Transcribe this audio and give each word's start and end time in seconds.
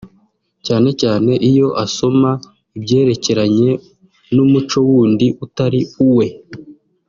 cyane 0.65 0.89
cyane 1.01 1.31
iyo 1.49 1.67
asoma 1.85 2.31
ibyerekeranye 2.77 3.69
n’umuco 4.35 4.77
wundi 4.87 5.27
utari 5.45 5.81
uwe 6.07 6.27